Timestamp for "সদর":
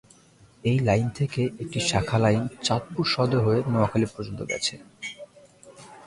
3.05-3.39